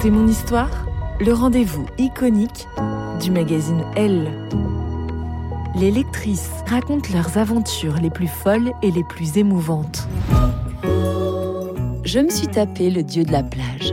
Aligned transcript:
C'est 0.00 0.10
mon 0.10 0.28
histoire, 0.28 0.86
le 1.18 1.32
rendez-vous 1.32 1.84
iconique 1.98 2.68
du 3.20 3.32
magazine 3.32 3.82
Elle. 3.96 4.30
Les 5.74 5.90
lectrices 5.90 6.50
racontent 6.68 7.12
leurs 7.12 7.36
aventures 7.36 7.96
les 8.00 8.10
plus 8.10 8.28
folles 8.28 8.70
et 8.80 8.92
les 8.92 9.02
plus 9.02 9.38
émouvantes. 9.38 10.06
Je 12.04 12.20
me 12.20 12.30
suis 12.30 12.46
tapé 12.46 12.90
le 12.90 13.02
dieu 13.02 13.24
de 13.24 13.32
la 13.32 13.42
plage. 13.42 13.92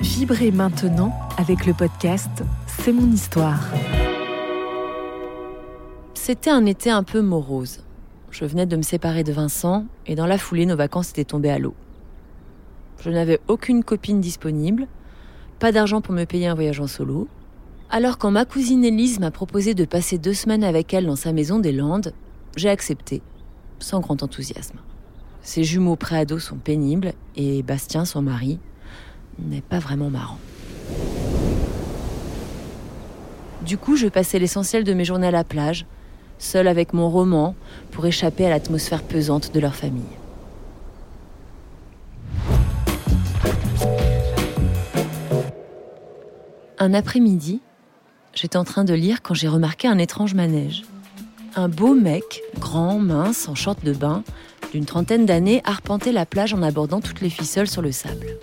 Vibrez 0.00 0.50
maintenant 0.50 1.12
avec 1.36 1.66
le 1.66 1.74
podcast 1.74 2.42
C'est 2.66 2.92
mon 2.92 3.12
histoire. 3.12 3.68
C'était 6.14 6.50
un 6.50 6.64
été 6.64 6.90
un 6.90 7.02
peu 7.02 7.20
morose. 7.20 7.80
Je 8.30 8.46
venais 8.46 8.64
de 8.64 8.76
me 8.76 8.82
séparer 8.82 9.24
de 9.24 9.32
Vincent 9.32 9.84
et 10.06 10.14
dans 10.14 10.26
la 10.26 10.38
foulée, 10.38 10.64
nos 10.64 10.74
vacances 10.76 11.10
étaient 11.10 11.24
tombées 11.24 11.50
à 11.50 11.58
l'eau. 11.58 11.74
Je 13.00 13.10
n'avais 13.10 13.40
aucune 13.48 13.84
copine 13.84 14.20
disponible, 14.20 14.86
pas 15.58 15.72
d'argent 15.72 16.00
pour 16.00 16.14
me 16.14 16.24
payer 16.24 16.46
un 16.46 16.54
voyage 16.54 16.80
en 16.80 16.86
solo. 16.86 17.28
Alors 17.90 18.18
quand 18.18 18.30
ma 18.30 18.44
cousine 18.44 18.84
Élise 18.84 19.20
m'a 19.20 19.30
proposé 19.30 19.74
de 19.74 19.84
passer 19.84 20.18
deux 20.18 20.34
semaines 20.34 20.64
avec 20.64 20.92
elle 20.94 21.06
dans 21.06 21.16
sa 21.16 21.32
maison 21.32 21.58
des 21.58 21.72
Landes, 21.72 22.12
j'ai 22.56 22.70
accepté, 22.70 23.22
sans 23.78 24.00
grand 24.00 24.22
enthousiasme. 24.22 24.78
Ses 25.42 25.64
jumeaux 25.64 25.96
préados 25.96 26.38
sont 26.38 26.56
pénibles 26.56 27.12
et 27.36 27.62
Bastien, 27.62 28.04
son 28.04 28.22
mari, 28.22 28.58
n'est 29.38 29.60
pas 29.60 29.78
vraiment 29.78 30.10
marrant. 30.10 30.38
Du 33.64 33.78
coup, 33.78 33.96
je 33.96 34.08
passais 34.08 34.38
l'essentiel 34.38 34.84
de 34.84 34.92
mes 34.94 35.04
journées 35.04 35.28
à 35.28 35.30
la 35.30 35.44
plage, 35.44 35.86
seule 36.38 36.68
avec 36.68 36.92
mon 36.92 37.08
roman, 37.08 37.54
pour 37.90 38.06
échapper 38.06 38.46
à 38.46 38.50
l'atmosphère 38.50 39.02
pesante 39.02 39.54
de 39.54 39.60
leur 39.60 39.74
famille. 39.74 40.02
Un 46.84 46.92
après-midi, 46.92 47.62
j'étais 48.34 48.58
en 48.58 48.64
train 48.64 48.84
de 48.84 48.92
lire 48.92 49.22
quand 49.22 49.32
j'ai 49.32 49.48
remarqué 49.48 49.88
un 49.88 49.96
étrange 49.96 50.34
manège. 50.34 50.82
Un 51.56 51.70
beau 51.70 51.94
mec, 51.94 52.42
grand, 52.58 52.98
mince, 52.98 53.48
en 53.48 53.54
short 53.54 53.82
de 53.82 53.94
bain, 53.94 54.22
d'une 54.70 54.84
trentaine 54.84 55.24
d'années, 55.24 55.62
arpentait 55.64 56.12
la 56.12 56.26
plage 56.26 56.52
en 56.52 56.62
abordant 56.62 57.00
toutes 57.00 57.22
les 57.22 57.30
filles 57.30 57.46
seules 57.46 57.70
sur 57.70 57.80
le 57.80 57.90
sable. 57.90 58.36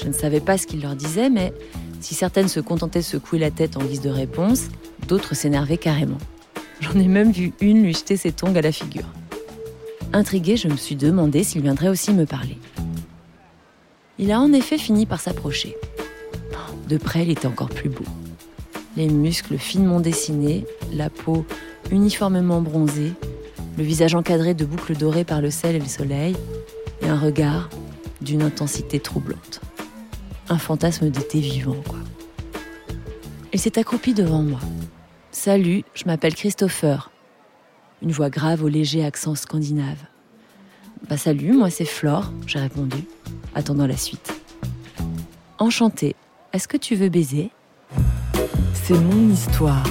Je 0.00 0.06
ne 0.06 0.12
savais 0.12 0.38
pas 0.38 0.56
ce 0.56 0.68
qu'il 0.68 0.82
leur 0.82 0.94
disait, 0.94 1.30
mais 1.30 1.52
si 1.98 2.14
certaines 2.14 2.46
se 2.46 2.60
contentaient 2.60 3.00
de 3.00 3.04
secouer 3.04 3.40
la 3.40 3.50
tête 3.50 3.76
en 3.76 3.82
guise 3.82 4.02
de 4.02 4.10
réponse, 4.10 4.68
d'autres 5.08 5.34
s'énervaient 5.34 5.76
carrément. 5.76 6.18
J'en 6.78 6.94
ai 6.94 7.08
même 7.08 7.32
vu 7.32 7.54
une 7.60 7.82
lui 7.82 7.92
jeter 7.92 8.16
ses 8.16 8.30
tongs 8.30 8.54
à 8.54 8.62
la 8.62 8.70
figure. 8.70 9.08
Intriguée, 10.12 10.56
je 10.56 10.68
me 10.68 10.76
suis 10.76 10.94
demandé 10.94 11.42
s'il 11.42 11.62
viendrait 11.62 11.88
aussi 11.88 12.12
me 12.12 12.24
parler. 12.24 12.56
Il 14.20 14.30
a 14.30 14.38
en 14.38 14.52
effet 14.52 14.78
fini 14.78 15.06
par 15.06 15.20
s'approcher. 15.20 15.74
De 16.88 16.96
près, 16.96 17.22
il 17.22 17.30
était 17.30 17.46
encore 17.46 17.70
plus 17.70 17.88
beau. 17.88 18.04
Les 18.96 19.08
muscles 19.08 19.58
finement 19.58 20.00
dessinés, 20.00 20.66
la 20.92 21.10
peau 21.10 21.44
uniformément 21.90 22.60
bronzée, 22.60 23.12
le 23.76 23.84
visage 23.84 24.14
encadré 24.14 24.54
de 24.54 24.64
boucles 24.64 24.96
dorées 24.96 25.24
par 25.24 25.40
le 25.40 25.50
sel 25.50 25.76
et 25.76 25.80
le 25.80 25.86
soleil, 25.86 26.36
et 27.02 27.08
un 27.08 27.18
regard 27.18 27.68
d'une 28.20 28.42
intensité 28.42 29.00
troublante. 29.00 29.60
Un 30.48 30.58
fantasme 30.58 31.10
d'été 31.10 31.40
vivant, 31.40 31.76
quoi. 31.88 31.98
Il 33.52 33.60
s'est 33.60 33.78
accroupi 33.78 34.14
devant 34.14 34.42
moi. 34.42 34.60
Salut, 35.30 35.84
je 35.94 36.04
m'appelle 36.06 36.34
Christopher. 36.34 37.10
Une 38.02 38.12
voix 38.12 38.30
grave 38.30 38.62
au 38.62 38.68
léger 38.68 39.04
accent 39.04 39.34
scandinave. 39.34 39.98
Bah 41.08 41.16
salut, 41.16 41.52
moi 41.52 41.70
c'est 41.70 41.84
Flore, 41.84 42.32
j'ai 42.46 42.58
répondu, 42.58 43.04
attendant 43.54 43.86
la 43.86 43.96
suite. 43.96 44.32
Enchantée, 45.58 46.16
est-ce 46.54 46.68
que 46.68 46.76
tu 46.76 46.94
veux 46.94 47.08
baiser? 47.08 47.50
C'est 48.74 48.94
mon 48.94 49.28
histoire. 49.28 49.84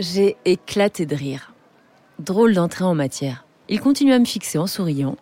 J'ai 0.00 0.36
éclaté 0.44 1.06
de 1.06 1.14
rire. 1.14 1.52
Drôle 2.18 2.54
d'entrée 2.54 2.84
en 2.84 2.96
matière. 2.96 3.46
Il 3.68 3.78
continue 3.78 4.12
à 4.12 4.18
me 4.18 4.24
fixer 4.24 4.58
en 4.58 4.66
souriant. 4.66 5.16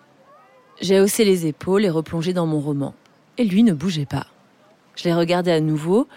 J'ai 0.80 1.00
haussé 1.00 1.26
les 1.26 1.44
épaules 1.44 1.84
et 1.84 1.90
replongé 1.90 2.32
dans 2.32 2.46
mon 2.46 2.60
roman. 2.60 2.94
Et 3.36 3.44
lui 3.44 3.62
ne 3.62 3.74
bougeait 3.74 4.06
pas. 4.06 4.26
Je 4.96 5.04
l'ai 5.04 5.14
regardé 5.14 5.50
à 5.50 5.60
nouveau. 5.60 6.08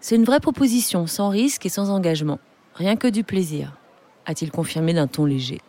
C'est 0.00 0.16
une 0.16 0.24
vraie 0.24 0.40
proposition, 0.40 1.06
sans 1.06 1.28
risque 1.28 1.66
et 1.66 1.68
sans 1.68 1.90
engagement. 1.90 2.38
Rien 2.76 2.96
que 2.96 3.08
du 3.08 3.24
plaisir, 3.24 3.76
a-t-il 4.24 4.50
confirmé 4.50 4.94
d'un 4.94 5.06
ton 5.06 5.26
léger. 5.26 5.60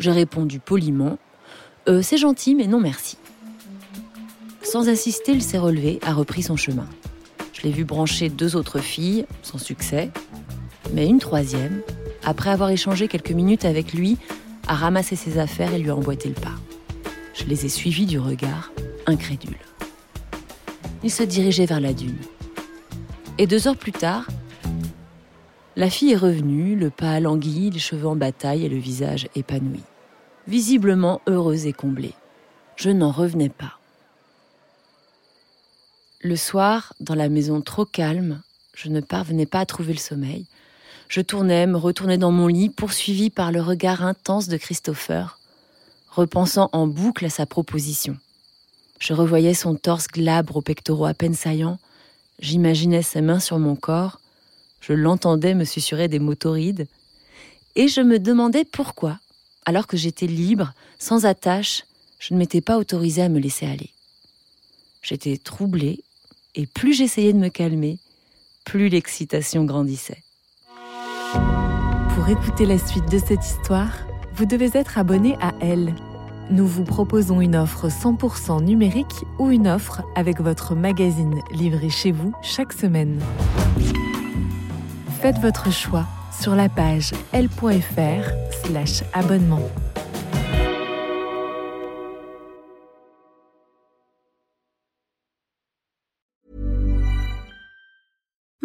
J'ai 0.00 0.10
répondu 0.10 0.58
poliment. 0.58 1.16
Euh, 1.88 2.02
c'est 2.02 2.16
gentil, 2.16 2.56
mais 2.56 2.66
non 2.66 2.80
merci. 2.80 3.16
Sans 4.70 4.88
insister, 4.88 5.32
il 5.32 5.42
s'est 5.42 5.58
relevé, 5.58 5.98
a 6.02 6.12
repris 6.12 6.44
son 6.44 6.54
chemin. 6.54 6.86
Je 7.52 7.62
l'ai 7.62 7.72
vu 7.72 7.82
brancher 7.82 8.28
deux 8.28 8.54
autres 8.54 8.78
filles, 8.78 9.26
sans 9.42 9.58
succès, 9.58 10.12
mais 10.94 11.08
une 11.08 11.18
troisième, 11.18 11.82
après 12.22 12.50
avoir 12.50 12.70
échangé 12.70 13.08
quelques 13.08 13.32
minutes 13.32 13.64
avec 13.64 13.92
lui, 13.92 14.16
a 14.68 14.76
ramassé 14.76 15.16
ses 15.16 15.38
affaires 15.38 15.74
et 15.74 15.80
lui 15.80 15.90
a 15.90 15.96
emboîté 15.96 16.28
le 16.28 16.36
pas. 16.36 16.54
Je 17.34 17.46
les 17.46 17.66
ai 17.66 17.68
suivis 17.68 18.06
du 18.06 18.20
regard, 18.20 18.70
incrédule. 19.06 19.58
Il 21.02 21.10
se 21.10 21.24
dirigeait 21.24 21.66
vers 21.66 21.80
la 21.80 21.92
dune. 21.92 22.18
Et 23.38 23.48
deux 23.48 23.66
heures 23.66 23.76
plus 23.76 23.90
tard, 23.90 24.28
la 25.74 25.90
fille 25.90 26.12
est 26.12 26.16
revenue, 26.16 26.76
le 26.76 26.90
pas 26.90 27.10
alangui, 27.10 27.70
les 27.70 27.80
cheveux 27.80 28.06
en 28.06 28.14
bataille 28.14 28.66
et 28.66 28.68
le 28.68 28.78
visage 28.78 29.26
épanoui. 29.34 29.82
Visiblement 30.46 31.22
heureuse 31.26 31.66
et 31.66 31.72
comblée. 31.72 32.14
Je 32.76 32.90
n'en 32.90 33.10
revenais 33.10 33.48
pas. 33.48 33.79
Le 36.22 36.36
soir, 36.36 36.92
dans 37.00 37.14
la 37.14 37.30
maison 37.30 37.62
trop 37.62 37.86
calme, 37.86 38.42
Je 38.74 38.90
ne 38.90 39.00
parvenais 39.00 39.46
pas 39.46 39.60
à 39.60 39.66
trouver 39.66 39.94
le 39.94 39.98
sommeil. 39.98 40.44
Je 41.08 41.22
tournais, 41.22 41.66
me 41.66 41.78
retournais 41.78 42.18
dans 42.18 42.30
mon 42.30 42.46
lit, 42.46 42.68
poursuivi 42.68 43.30
par 43.30 43.52
le 43.52 43.62
regard 43.62 44.04
intense 44.04 44.48
de 44.48 44.58
Christopher, 44.58 45.38
repensant 46.10 46.68
en 46.72 46.86
boucle 46.86 47.24
à 47.24 47.30
sa 47.30 47.46
proposition. 47.46 48.18
Je 48.98 49.14
revoyais 49.14 49.54
son 49.54 49.76
torse 49.76 50.08
glabre 50.08 50.56
aux 50.56 50.62
pectoraux 50.62 51.06
à 51.06 51.14
peine 51.14 51.34
saillants, 51.34 51.78
j'imaginais 52.38 53.02
ses 53.02 53.22
mains 53.22 53.40
sur 53.40 53.58
mon 53.58 53.74
corps, 53.74 54.20
je 54.82 54.92
l'entendais 54.92 55.54
me 55.54 55.64
susurrer 55.64 56.08
des 56.08 56.18
mots 56.18 56.34
torrides, 56.34 56.86
et 57.76 57.88
je 57.88 58.02
me 58.02 58.18
demandais 58.18 58.66
pourquoi, 58.66 59.18
alors 59.64 59.86
que 59.86 59.96
j'étais 59.96 60.26
libre, 60.26 60.74
sans 60.98 61.24
attache, 61.24 61.84
je 62.18 62.34
ne 62.34 62.38
m'étais 62.38 62.60
pas 62.60 62.76
autorisée 62.76 63.22
à 63.22 63.30
me 63.30 63.40
laisser 63.40 63.66
aller. 63.66 63.90
J'étais 65.02 65.38
troublée, 65.38 66.04
et 66.54 66.66
plus 66.66 66.94
j'essayais 66.94 67.32
de 67.32 67.38
me 67.38 67.48
calmer, 67.48 67.98
plus 68.64 68.88
l'excitation 68.88 69.64
grandissait. 69.64 70.22
Pour 72.14 72.28
écouter 72.28 72.66
la 72.66 72.78
suite 72.78 73.10
de 73.10 73.18
cette 73.18 73.44
histoire, 73.44 73.92
vous 74.34 74.46
devez 74.46 74.70
être 74.74 74.98
abonné 74.98 75.36
à 75.40 75.52
Elle. 75.60 75.94
Nous 76.50 76.66
vous 76.66 76.84
proposons 76.84 77.40
une 77.40 77.56
offre 77.56 77.88
100% 77.88 78.64
numérique 78.64 79.24
ou 79.38 79.50
une 79.50 79.68
offre 79.68 80.02
avec 80.16 80.40
votre 80.40 80.74
magazine 80.74 81.40
livré 81.52 81.88
chez 81.90 82.12
vous 82.12 82.32
chaque 82.42 82.72
semaine. 82.72 83.20
Faites 85.20 85.38
votre 85.38 85.72
choix 85.72 86.06
sur 86.40 86.54
la 86.54 86.68
page 86.68 87.12
l.fr/slash 87.32 89.02